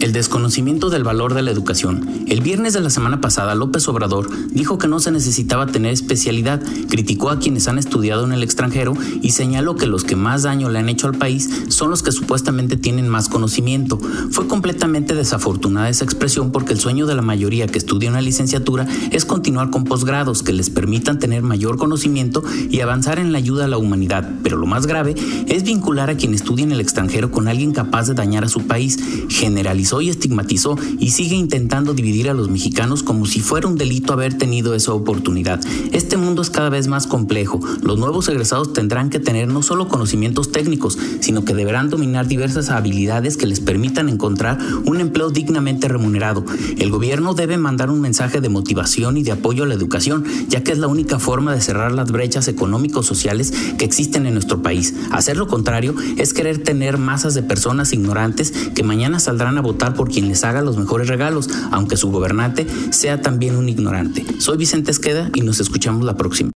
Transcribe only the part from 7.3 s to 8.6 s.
quienes han estudiado en el